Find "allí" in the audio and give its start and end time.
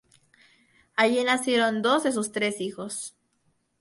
0.95-1.23